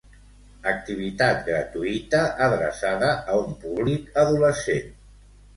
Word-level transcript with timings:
Activitat 0.71 1.43
gratuïta 1.49 2.21
adreçada 2.47 3.13
a 3.35 3.39
un 3.43 3.55
públic 3.67 4.21
adolescent. 4.23 4.91